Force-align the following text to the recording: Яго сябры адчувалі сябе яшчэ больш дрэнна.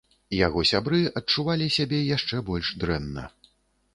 Яго 0.35 0.61
сябры 0.69 1.01
адчувалі 1.19 1.67
сябе 1.77 1.99
яшчэ 2.15 2.41
больш 2.47 2.73
дрэнна. 2.85 3.27